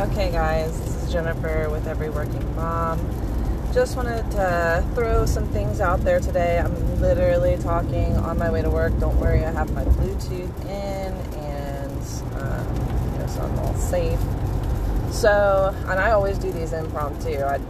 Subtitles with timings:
[0.00, 2.98] Okay, guys, this is Jennifer with Every Working Mom.
[3.74, 6.58] Just wanted to throw some things out there today.
[6.58, 8.98] I'm literally talking on my way to work.
[8.98, 12.02] Don't worry, I have my Bluetooth in and
[12.40, 14.18] um, you know, so I'm all safe.
[15.12, 17.42] So, and I always do these impromptu.
[17.42, 17.60] I,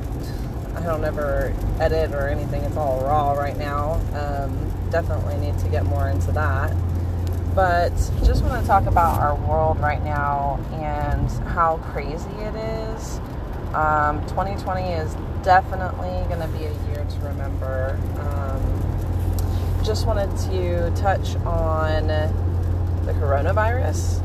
[0.76, 2.62] I don't ever edit or anything.
[2.62, 3.94] It's all raw right now.
[4.14, 6.72] Um, definitely need to get more into that
[7.54, 7.90] but
[8.24, 13.18] just want to talk about our world right now and how crazy it is.
[13.74, 17.98] Um, 2020 is definitely going to be a year to remember.
[18.18, 24.22] Um, just wanted to touch on the coronavirus.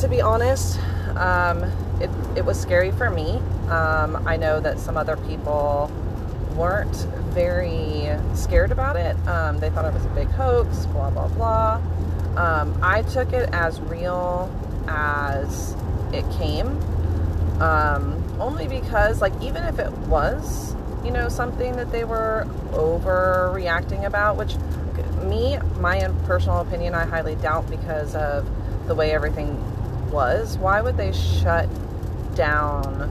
[0.00, 0.78] To be honest,
[1.16, 1.64] um,
[2.00, 3.36] it, it was scary for me.
[3.68, 5.90] Um, I know that some other people
[6.56, 6.94] weren't
[7.32, 9.16] very scared about it.
[9.28, 11.80] Um, they thought it was a big hoax, blah, blah, blah.
[12.36, 14.50] Um, I took it as real
[14.86, 15.74] as
[16.12, 16.68] it came.
[17.60, 24.04] Um, only because, like, even if it was, you know, something that they were overreacting
[24.04, 24.54] about, which
[25.24, 28.48] me, my personal opinion, I highly doubt because of
[28.86, 29.58] the way everything
[30.10, 30.56] was.
[30.58, 31.68] Why would they shut
[32.36, 33.10] down,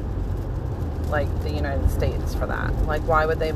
[1.09, 2.73] like, the United States for that?
[2.85, 3.51] Like, why would they,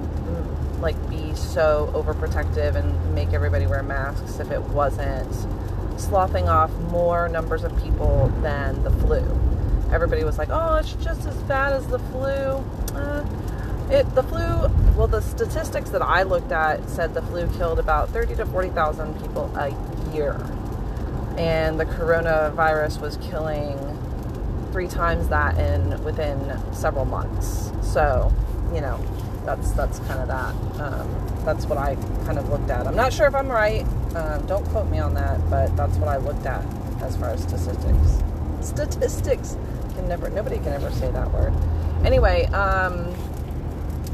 [1.35, 5.33] so overprotective and make everybody wear masks if it wasn't
[5.99, 9.19] sloughing off more numbers of people than the flu.
[9.91, 12.63] Everybody was like, "Oh, it's just as bad as the flu."
[12.95, 13.25] Uh,
[13.89, 14.69] it the flu.
[14.95, 18.69] Well, the statistics that I looked at said the flu killed about thirty to forty
[18.69, 19.69] thousand people a
[20.13, 20.35] year,
[21.37, 23.77] and the coronavirus was killing
[24.71, 27.71] three times that in within several months.
[27.81, 28.31] So,
[28.73, 28.97] you know,
[29.45, 30.53] that's that's kind of that.
[30.81, 32.87] Um, that's what I kind of looked at.
[32.87, 33.85] I'm not sure if I'm right.
[34.15, 36.63] Um, don't quote me on that, but that's what I looked at
[37.01, 38.21] as far as statistics.
[38.61, 39.57] Statistics
[39.95, 40.29] can never.
[40.29, 41.53] Nobody can ever say that word.
[42.05, 43.13] Anyway, um,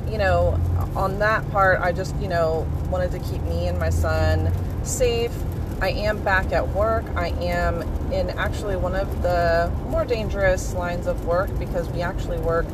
[0.10, 0.60] you know,
[0.96, 4.52] on that part, I just you know wanted to keep me and my son
[4.86, 5.32] safe.
[5.80, 7.06] I am back at work.
[7.16, 12.40] I am in actually one of the more dangerous lines of work because we actually
[12.40, 12.66] work,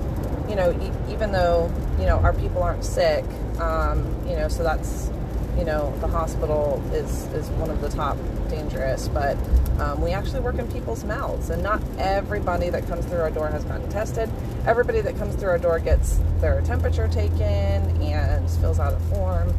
[0.49, 3.25] you know, e- even though, you know, our people aren't sick,
[3.59, 5.09] um, you know, so that's,
[5.57, 8.17] you know, the hospital is, is one of the top
[8.49, 9.37] dangerous, but
[9.79, 13.47] um, we actually work in people's mouths, and not everybody that comes through our door
[13.49, 14.29] has gotten tested.
[14.65, 19.53] Everybody that comes through our door gets their temperature taken and fills out a form,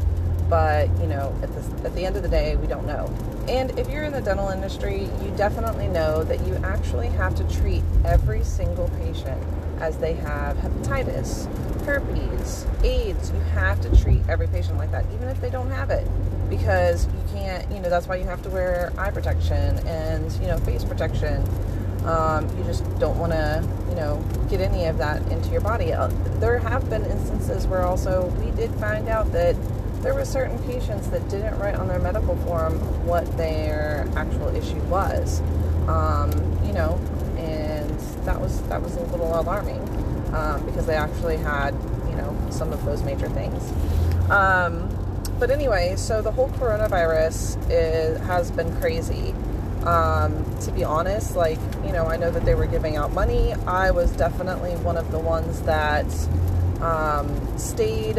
[0.49, 3.13] but you know, at the, at the end of the day, we don't know.
[3.49, 7.61] And if you're in the dental industry, you definitely know that you actually have to
[7.61, 9.43] treat every single patient
[9.81, 11.47] as they have hepatitis,
[11.85, 13.31] herpes, AIDS.
[13.31, 16.07] You have to treat every patient like that, even if they don't have it,
[16.49, 20.47] because you can't, you know, that's why you have to wear eye protection and, you
[20.47, 21.45] know, face protection.
[22.07, 25.93] Um, you just don't want to, you know, get any of that into your body.
[25.93, 26.09] Uh,
[26.39, 29.57] there have been instances where also we did find out that
[30.03, 32.75] there were certain patients that didn't write on their medical form
[33.07, 35.41] what their actual issue was.
[35.89, 36.31] Um,
[36.67, 37.01] you know,
[38.25, 39.81] that was that was a little alarming
[40.35, 41.75] um, because they actually had
[42.09, 43.73] you know some of those major things.
[44.31, 44.91] Um,
[45.39, 49.35] but anyway, so the whole coronavirus is, has been crazy.
[49.85, 53.53] Um, to be honest, like you know, I know that they were giving out money.
[53.67, 56.07] I was definitely one of the ones that
[56.81, 58.19] um, stayed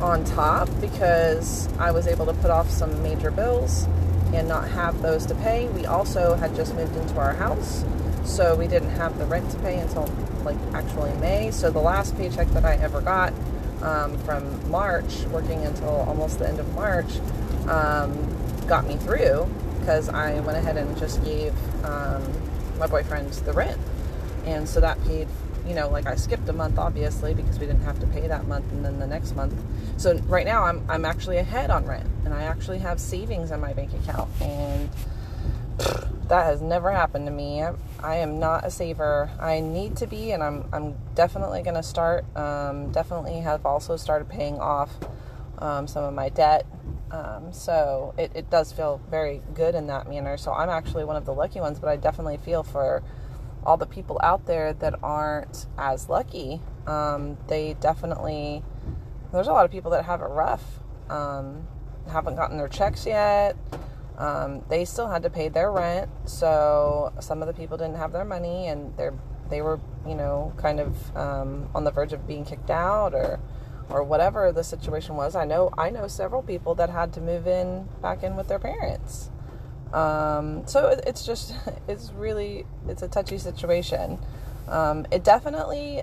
[0.00, 3.86] on top because I was able to put off some major bills
[4.34, 5.68] and not have those to pay.
[5.68, 7.84] We also had just moved into our house,
[8.26, 10.10] so we didn't have the rent to pay until
[10.44, 11.50] like actually May.
[11.50, 13.32] So the last paycheck that I ever got
[13.82, 17.18] um, from March, working until almost the end of March,
[17.68, 19.48] um, got me through
[19.80, 21.54] because I went ahead and just gave
[21.84, 22.22] um,
[22.78, 23.80] my boyfriend the rent,
[24.44, 25.28] and so that paid.
[25.66, 28.46] You know, like I skipped a month obviously because we didn't have to pay that
[28.46, 29.52] month, and then the next month.
[29.96, 33.60] So right now I'm I'm actually ahead on rent, and I actually have savings in
[33.60, 34.88] my bank account, and
[36.28, 37.64] that has never happened to me.
[38.06, 39.28] I am not a saver.
[39.40, 42.24] I need to be, and I'm I'm definitely going to start.
[42.36, 44.92] Um, definitely have also started paying off
[45.58, 46.66] um, some of my debt.
[47.10, 50.36] Um, so it, it does feel very good in that manner.
[50.36, 53.02] So I'm actually one of the lucky ones, but I definitely feel for
[53.64, 56.60] all the people out there that aren't as lucky.
[56.86, 58.62] Um, they definitely
[59.32, 60.62] there's a lot of people that have it rough.
[61.10, 61.66] Um,
[62.08, 63.56] haven't gotten their checks yet
[64.18, 68.12] um, they still had to pay their rent, so some of the people didn't have
[68.12, 69.10] their money, and they
[69.48, 73.40] they were you know kind of um, on the verge of being kicked out or
[73.88, 75.36] or whatever the situation was.
[75.36, 78.58] I know I know several people that had to move in back in with their
[78.58, 79.30] parents.
[79.92, 81.54] Um, so it, it's just,
[81.88, 84.18] it's really, it's a touchy situation.
[84.68, 86.02] Um, it definitely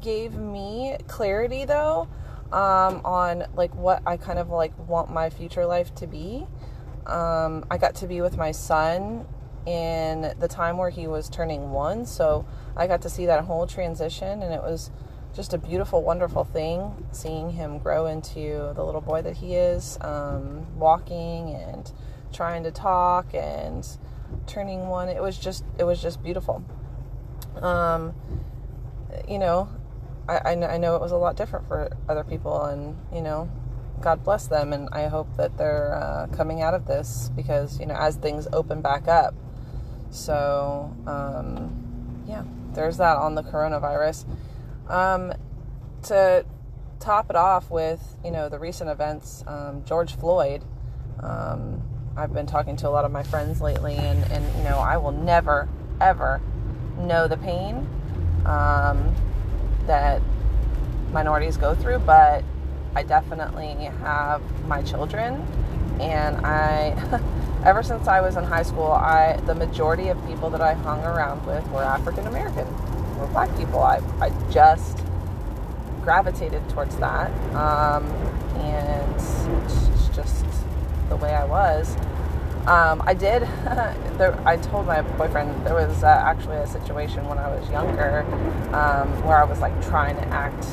[0.00, 2.08] gave me clarity though
[2.52, 6.46] um, on like what I kind of like want my future life to be.
[7.06, 9.26] Um, I got to be with my son
[9.66, 12.46] in the time where he was turning one, so
[12.76, 14.90] I got to see that whole transition, and it was
[15.34, 19.98] just a beautiful, wonderful thing seeing him grow into the little boy that he is,
[20.00, 21.92] um, walking and
[22.32, 23.86] trying to talk and
[24.46, 25.08] turning one.
[25.08, 26.64] It was just, it was just beautiful.
[27.56, 28.14] Um,
[29.28, 29.68] you know,
[30.28, 33.50] I, I, know it was a lot different for other people, and you know,
[34.00, 37.86] God bless them, and I hope that they're uh, coming out of this because you
[37.86, 39.34] know, as things open back up.
[40.10, 42.44] So, um, yeah,
[42.74, 44.26] there's that on the coronavirus.
[44.88, 45.32] Um,
[46.04, 46.44] to
[47.00, 50.64] top it off with you know the recent events, um, George Floyd.
[51.20, 51.82] Um,
[52.16, 54.96] I've been talking to a lot of my friends lately, and and you know, I
[54.96, 55.68] will never
[56.00, 56.40] ever
[56.98, 57.88] know the pain
[58.46, 59.14] um,
[59.86, 60.20] that
[61.12, 62.44] minorities go through, but
[62.94, 65.46] I definitely have my children,
[66.00, 67.20] and I,
[67.64, 71.02] ever since I was in high school, I the majority of people that I hung
[71.02, 72.66] around with were African American,
[73.18, 73.80] were black people.
[73.80, 74.98] I I just
[76.02, 78.04] gravitated towards that, um,
[78.58, 80.44] and it's just
[81.08, 81.96] the way I was.
[82.66, 83.42] Um, I did.
[84.18, 88.20] there, I told my boyfriend there was uh, actually a situation when I was younger
[88.72, 90.64] um, where I was like trying to act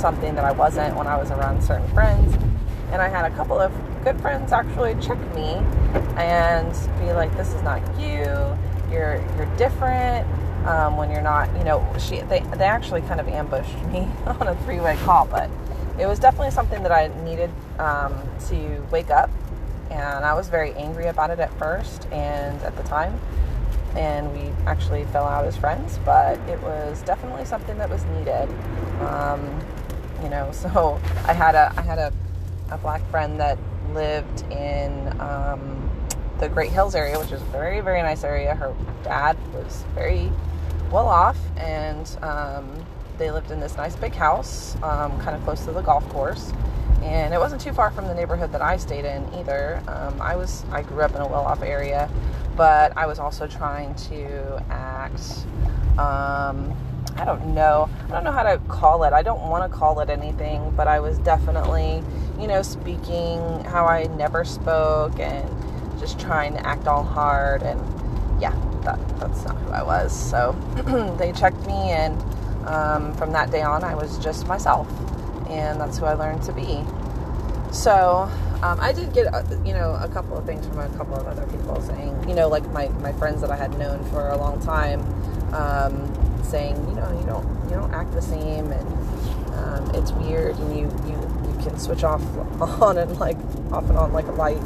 [0.00, 2.34] something that I wasn't when I was around certain friends,
[2.92, 5.54] and I had a couple of good friends actually check me
[6.16, 8.24] and be like, "This is not you.
[8.90, 10.26] You're you're different."
[10.66, 14.48] Um, when you're not, you know, she they they actually kind of ambushed me on
[14.48, 15.48] a three way call, but
[15.98, 18.14] it was definitely something that I needed um,
[18.48, 19.30] to wake up
[19.90, 23.18] and I was very angry about it at first and at the time.
[23.96, 28.48] And we actually fell out as friends, but it was definitely something that was needed.
[29.00, 29.60] Um,
[30.22, 32.12] you know, so I had a I had a,
[32.70, 33.58] a black friend that
[33.92, 35.90] lived in um,
[36.38, 38.54] the Great Hills area, which is a very very nice area.
[38.54, 40.30] Her dad was very
[40.90, 42.68] well off, and um,
[43.18, 46.52] they lived in this nice big house, um, kind of close to the golf course
[47.02, 49.82] and it wasn't too far from the neighborhood that I stayed in either.
[49.88, 52.10] Um, I was I grew up in a well-off area,
[52.56, 55.46] but I was also trying to act.
[57.16, 57.88] I don't know.
[58.08, 59.12] I don't know how to call it.
[59.12, 62.02] I don't want to call it anything, but I was definitely,
[62.38, 65.48] you know, speaking how I never spoke and
[65.98, 67.62] just trying to act all hard.
[67.62, 67.80] And
[68.40, 68.54] yeah,
[68.84, 70.12] that, that's not who I was.
[70.12, 70.52] So
[71.18, 72.20] they checked me, and
[72.66, 74.88] um, from that day on, I was just myself
[75.50, 76.82] and that's who I learned to be.
[77.72, 78.30] So
[78.62, 81.26] um, I did get, uh, you know, a couple of things from a couple of
[81.26, 84.36] other people saying, you know, like my, my friends that I had known for a
[84.36, 85.00] long time,
[85.52, 86.09] um,
[86.44, 88.86] saying, you know, you don't you don't act the same, and
[89.54, 91.16] um, it's weird, and you you
[91.48, 92.22] you can switch off
[92.82, 93.36] on and like
[93.72, 94.60] off and on like a light.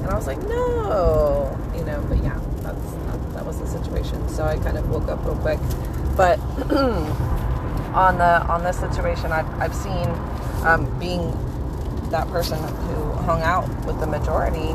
[0.00, 4.28] And I was like, no, you know, but yeah, that's that, that was the situation.
[4.28, 5.60] So I kind of woke up real quick,
[6.16, 6.38] but.
[7.94, 10.06] on the on this situation I've, I've seen
[10.64, 11.32] um, being
[12.10, 14.74] that person who hung out with the majority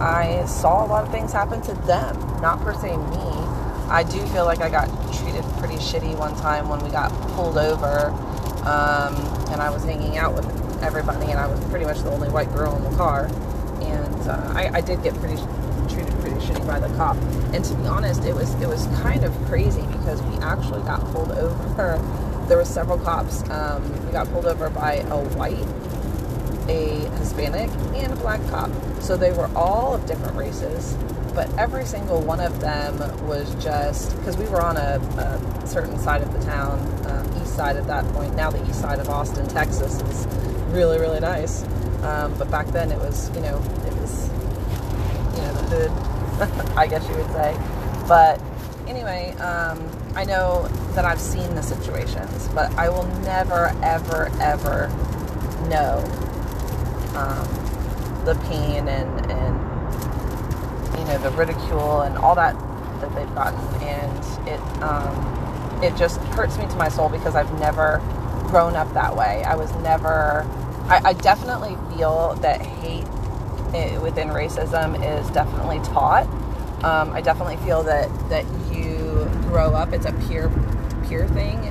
[0.00, 3.41] I saw a lot of things happen to them not per se me
[3.92, 7.58] I do feel like I got treated pretty shitty one time when we got pulled
[7.58, 8.08] over
[8.64, 9.14] um,
[9.52, 10.46] and I was hanging out with
[10.82, 13.26] everybody and I was pretty much the only white girl in the car
[13.82, 15.36] and uh, I, I did get pretty
[15.92, 17.16] treated pretty shitty by the cop
[17.52, 21.00] and to be honest it was it was kind of crazy because we actually got
[21.12, 21.98] pulled over
[22.48, 23.48] there were several cops.
[23.50, 25.66] Um, we got pulled over by a white,
[26.68, 28.70] a Hispanic, and a black cop.
[29.00, 30.94] So they were all of different races,
[31.34, 35.98] but every single one of them was just because we were on a, a, certain
[35.98, 38.34] side of the town, um, east side at that point.
[38.34, 40.26] Now the east side of Austin, Texas, is
[40.72, 41.62] really really nice.
[42.02, 44.28] Um, but back then it was, you know, it was,
[45.34, 47.56] you know, the hood, I guess you would say.
[48.08, 48.40] But
[48.86, 49.32] anyway.
[49.38, 54.88] Um, I know that I've seen the situations, but I will never, ever, ever
[55.68, 56.04] know
[57.16, 59.71] um, the pain and, and
[61.02, 62.54] you know the ridicule and all that
[63.00, 67.52] that they've gotten, and it um, it just hurts me to my soul because I've
[67.58, 68.00] never
[68.46, 69.42] grown up that way.
[69.44, 70.46] I was never.
[70.84, 73.04] I, I definitely feel that hate
[73.74, 76.26] eh, within racism is definitely taught.
[76.84, 79.92] Um, I definitely feel that that you grow up.
[79.92, 80.50] It's a peer
[81.08, 81.64] peer thing.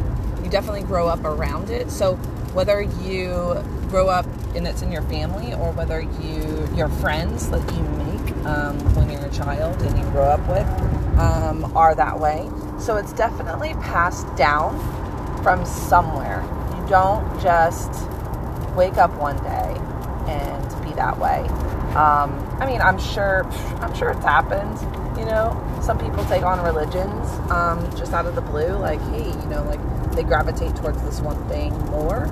[0.44, 1.90] You definitely grow up around it.
[1.90, 2.16] So
[2.54, 7.62] whether you grow up and it's in your family or whether you your friends that
[7.74, 8.01] you make
[8.46, 10.68] um, when you're a child and you grow up with
[11.20, 12.50] um, are that way.
[12.80, 14.78] So it's definitely passed down
[15.44, 16.42] from somewhere.
[16.76, 17.92] You don't just
[18.76, 19.76] wake up one day
[20.28, 21.40] and be that way.
[21.96, 23.46] Um, I mean, I'm sure,
[23.82, 24.80] I'm sure it's happened.
[25.18, 29.28] You know, some people take on religions um, just out of the blue, like, hey,
[29.28, 29.80] you know, like
[30.14, 32.26] they gravitate towards this one thing more.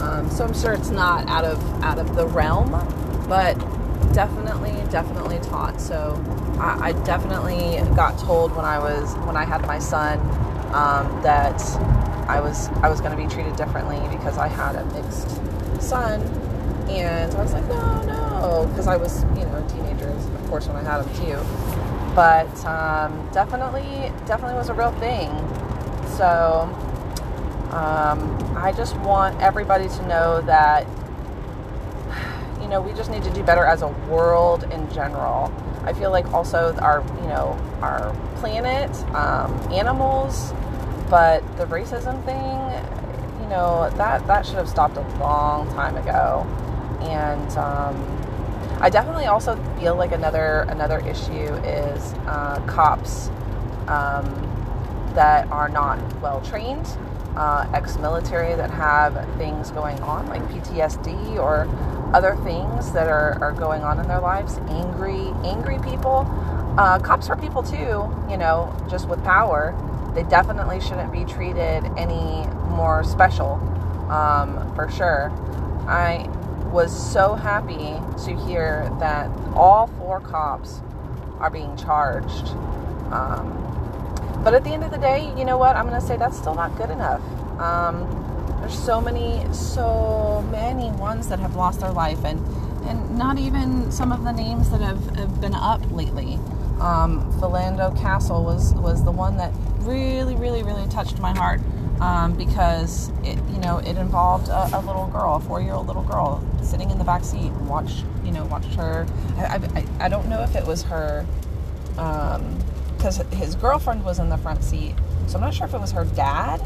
[0.00, 2.70] Um, so I'm sure it's not out of out of the realm,
[3.28, 3.54] but
[4.12, 5.80] definitely, definitely taught.
[5.80, 6.22] So
[6.58, 10.18] I, I definitely got told when I was when I had my son
[10.74, 11.60] um, that
[12.28, 15.28] I was I was going to be treated differently because I had a mixed
[15.82, 16.20] son,
[16.88, 20.66] and I was like, no, no, because I was you know a teenager, of course,
[20.66, 22.14] when I had him too.
[22.14, 25.30] But um, definitely, definitely was a real thing.
[26.16, 26.68] So
[27.72, 30.86] um, I just want everybody to know that
[32.70, 35.52] know we just need to do better as a world in general.
[35.84, 40.52] I feel like also our you know our planet, um, animals,
[41.10, 46.46] but the racism thing, you know that that should have stopped a long time ago,
[47.02, 47.50] and.
[47.58, 48.16] Um,
[48.82, 53.28] I definitely also feel like another another issue is uh, cops
[53.88, 54.24] um,
[55.14, 56.86] that are not well trained
[57.36, 61.68] uh, ex-military that have things going on like PTSD or
[62.14, 64.58] other things that are, are going on in their lives.
[64.68, 66.26] Angry angry people.
[66.78, 69.74] Uh, cops are people too you know just with power.
[70.14, 73.54] They definitely shouldn't be treated any more special
[74.10, 75.30] um, for sure.
[75.86, 76.28] I
[76.72, 80.80] was so happy to hear that all four cops
[81.38, 82.48] are being charged
[83.12, 83.50] um,
[84.42, 85.76] but at the end of the day, you know what?
[85.76, 87.20] I'm going to say that's still not good enough.
[87.60, 88.06] Um,
[88.60, 92.40] there's so many, so many ones that have lost their life, and
[92.86, 96.38] and not even some of the names that have, have been up lately.
[96.80, 101.60] Um, Philando Castile was was the one that really, really, really touched my heart
[102.00, 106.42] um, because it, you know, it involved a, a little girl, a four-year-old little girl,
[106.62, 109.06] sitting in the back seat watched, you know, watched her.
[109.36, 111.26] I, I, I don't know if it was her.
[111.98, 112.58] Um,
[113.00, 114.94] because his girlfriend was in the front seat.
[115.26, 116.60] So I'm not sure if it was her dad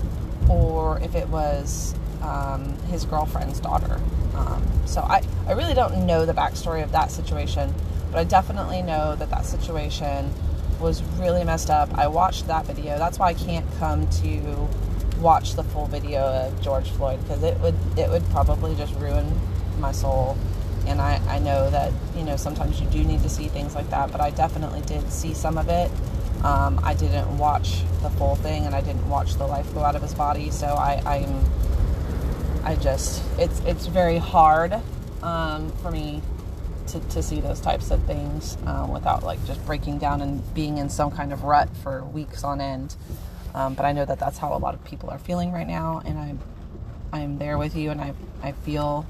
[0.49, 4.00] or if it was um, his girlfriend's daughter.
[4.35, 7.73] Um, so I, I really don't know the backstory of that situation,
[8.11, 10.33] but I definitely know that that situation
[10.81, 11.97] was really messed up.
[11.97, 12.99] I watched that video.
[12.99, 14.69] That's why I can't come to
[15.21, 19.41] watch the full video of George Floyd because it would it would probably just ruin
[19.79, 20.37] my soul.
[20.88, 23.88] And I, I know that you know sometimes you do need to see things like
[23.91, 25.93] that, but I definitely did see some of it
[26.45, 29.97] um, I didn't watch the full thing, and I didn't watch the life go out
[29.97, 30.51] of his body.
[30.51, 31.45] So I, I'm,
[32.65, 34.79] I just, it's it's very hard
[35.23, 36.21] um, for me
[36.89, 40.77] to, to see those types of things um, without like just breaking down and being
[40.77, 42.95] in some kind of rut for weeks on end.
[43.55, 46.03] Um, but I know that that's how a lot of people are feeling right now,
[46.05, 46.39] and I'm
[47.11, 49.07] I'm there with you, and I I feel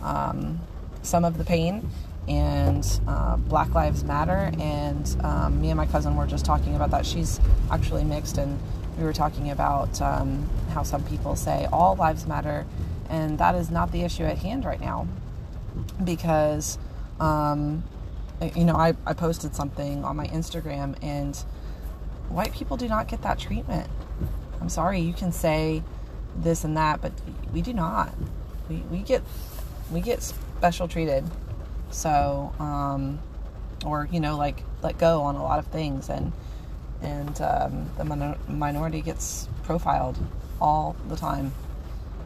[0.00, 0.60] um,
[1.02, 1.90] some of the pain
[2.28, 4.52] and uh, Black Lives Matter.
[4.58, 7.06] And um, me and my cousin were just talking about that.
[7.06, 8.58] She's actually mixed, and
[8.98, 12.66] we were talking about um, how some people say all lives matter,
[13.08, 15.06] and that is not the issue at hand right now.
[16.04, 16.78] Because,
[17.18, 17.82] um,
[18.54, 21.36] you know, I, I posted something on my Instagram, and
[22.28, 23.88] white people do not get that treatment.
[24.60, 25.82] I'm sorry, you can say
[26.36, 27.12] this and that, but
[27.52, 28.14] we do not.
[28.68, 29.22] We, we get
[29.90, 31.24] we get special treated
[31.92, 33.20] so, um,
[33.84, 36.32] or you know, like let go on a lot of things, and
[37.00, 40.18] and um, the minor- minority gets profiled
[40.60, 41.52] all the time,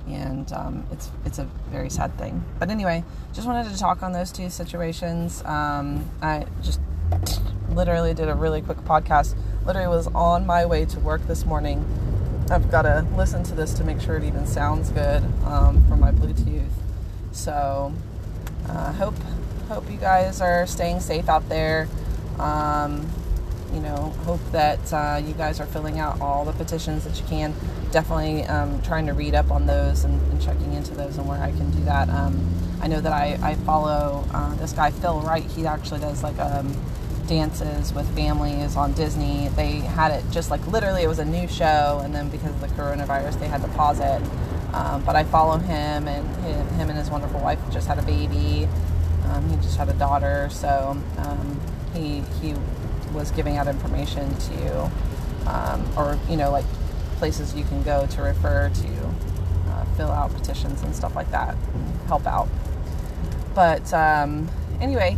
[0.07, 2.45] and um, it's it's a very sad thing.
[2.59, 5.43] But anyway, just wanted to talk on those two situations.
[5.45, 6.81] Um, I just
[7.71, 9.35] literally did a really quick podcast.
[9.65, 11.85] Literally was on my way to work this morning.
[12.51, 15.99] I've got to listen to this to make sure it even sounds good um, from
[15.99, 16.71] my Bluetooth.
[17.33, 17.93] So,
[18.69, 19.17] uh, hope
[19.69, 21.89] hope you guys are staying safe out there.
[22.39, 23.09] Um,
[23.73, 27.27] you know, hope that uh, you guys are filling out all the petitions that you
[27.27, 27.55] can.
[27.91, 31.43] Definitely um, trying to read up on those and, and, checking into those and where
[31.43, 32.09] I can do that.
[32.09, 35.45] Um, I know that I, I follow uh, this guy, Phil Wright.
[35.45, 36.75] He actually does like um,
[37.27, 39.49] dances with families on Disney.
[39.49, 42.61] They had it just like literally, it was a new show, and then because of
[42.61, 44.23] the coronavirus, they had to pause it.
[44.73, 48.03] Um, but I follow him, and him, him and his wonderful wife just had a
[48.03, 48.69] baby.
[49.27, 51.61] Um, he just had a daughter, so um,
[51.95, 52.55] he he
[53.13, 54.91] was giving out information to,
[55.47, 56.65] um, or you know, like
[57.17, 61.57] places you can go to refer to uh, fill out petitions and stuff like that,
[62.07, 62.49] help out.
[63.55, 64.49] But um,
[64.81, 65.17] anyway,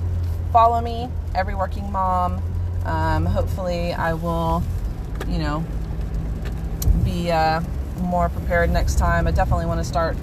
[0.53, 2.43] follow me, Every Working Mom.
[2.85, 4.63] Um, hopefully, I will,
[5.27, 5.65] you know,
[7.05, 7.61] be uh,
[8.01, 9.27] more prepared next time.
[9.27, 10.17] I definitely want to start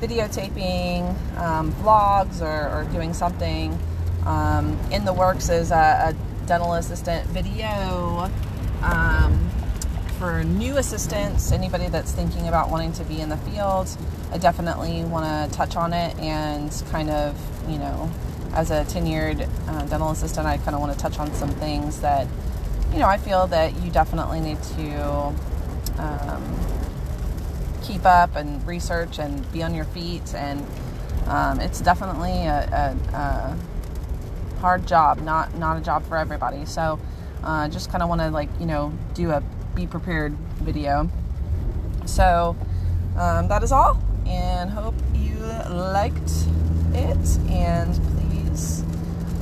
[0.00, 3.78] videotaping um, vlogs or, or, doing something.
[4.24, 8.30] Um, in the works is a, a dental assistant video
[8.82, 9.50] um,
[10.18, 13.88] for new assistants, anybody that's thinking about wanting to be in the field.
[14.32, 17.38] I definitely want to touch on it and kind of,
[17.68, 18.10] you know,
[18.54, 22.00] as a tenured uh, dental assistant, I kind of want to touch on some things
[22.00, 22.26] that,
[22.92, 25.34] you know, I feel that you definitely need to
[25.98, 26.77] um,
[27.88, 30.34] keep up and research and be on your feet.
[30.34, 30.64] And
[31.26, 33.58] um, it's definitely a, a, a,
[34.60, 36.66] hard job, not not a job for everybody.
[36.66, 36.98] So,
[37.44, 39.42] uh, just kind of want to like you know do a
[39.74, 41.08] be prepared video.
[42.06, 42.56] So
[43.16, 45.36] um, that is all, and hope you
[45.70, 46.32] liked
[46.92, 47.38] it.
[47.48, 48.84] And please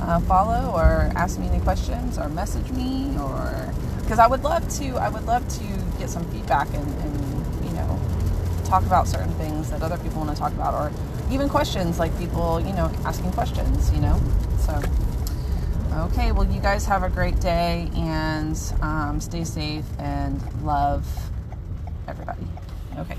[0.01, 4.67] uh, follow or ask me any questions or message me or because I would love
[4.77, 4.97] to.
[4.97, 7.26] I would love to get some feedback and, and
[8.67, 10.91] talk about certain things that other people want to talk about or
[11.31, 14.19] even questions like people you know asking questions you know?
[14.59, 14.79] So
[16.05, 21.05] okay well you guys have a great day and um, stay safe and love
[22.07, 22.45] everybody.
[22.97, 23.17] Okay